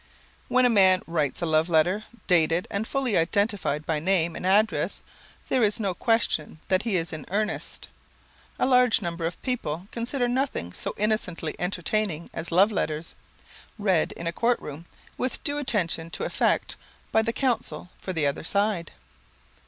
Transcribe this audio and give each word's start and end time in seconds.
When 0.47 0.65
a 0.65 0.69
man 0.71 1.03
writes 1.05 1.43
a 1.43 1.45
love 1.45 1.69
letter, 1.69 2.05
dated, 2.25 2.67
and 2.71 2.87
fully 2.87 3.15
identified 3.15 3.85
by 3.85 3.99
name 3.99 4.35
and 4.35 4.47
address, 4.47 5.03
there 5.47 5.61
is 5.61 5.79
no 5.79 5.93
question 5.93 6.55
but 6.61 6.69
that 6.69 6.81
he 6.89 6.95
is 6.95 7.13
in 7.13 7.23
earnest. 7.29 7.87
A 8.57 8.65
large 8.65 8.99
number 9.03 9.27
of 9.27 9.39
people 9.43 9.87
consider 9.91 10.27
nothing 10.27 10.73
so 10.73 10.95
innocently 10.97 11.55
entertaining 11.59 12.31
as 12.33 12.51
love 12.51 12.71
letters, 12.71 13.13
read 13.77 14.11
in 14.13 14.25
a 14.25 14.33
court 14.33 14.59
room, 14.59 14.87
with 15.19 15.43
due 15.43 15.59
attention 15.59 16.09
to 16.09 16.23
effect, 16.23 16.77
by 17.11 17.21
the 17.21 17.31
counsel 17.31 17.91
for 17.99 18.11
the 18.11 18.25
other 18.25 18.43
side. 18.43 18.91